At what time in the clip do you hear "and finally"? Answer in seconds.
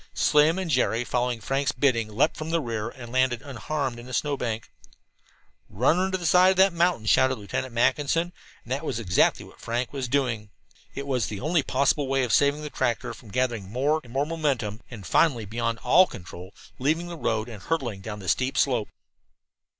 14.89-15.45